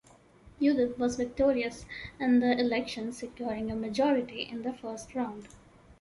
[0.59, 1.85] Uribe was victorious
[2.19, 5.47] in the elections, securing a majority in the first round.